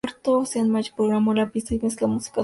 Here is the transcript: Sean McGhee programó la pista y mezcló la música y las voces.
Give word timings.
Sean 0.25 0.71
McGhee 0.71 0.95
programó 0.95 1.31
la 1.35 1.51
pista 1.51 1.75
y 1.75 1.79
mezcló 1.79 2.07
la 2.07 2.13
música 2.15 2.29
y 2.31 2.31
las 2.31 2.33
voces. 2.33 2.39